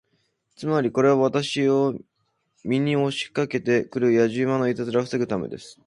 [0.55, 1.93] つまり、これは私を
[2.63, 5.79] 見に押しかけて来るやじ馬のいたずらを防ぐためです。